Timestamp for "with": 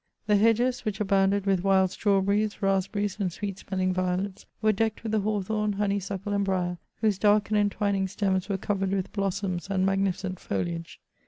1.45-1.63, 5.03-5.11, 8.93-9.13